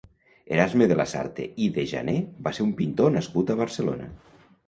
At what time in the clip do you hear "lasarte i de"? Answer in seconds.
1.01-1.83